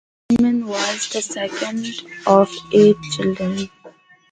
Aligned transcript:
Hyman 0.31 0.65
was 0.65 1.09
the 1.09 1.21
second 1.21 1.85
of 2.25 2.49
eight 2.73 2.95
children. 3.11 3.69